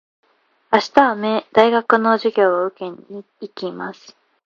[0.73, 4.17] 明日は大学の授業を受けに行きます。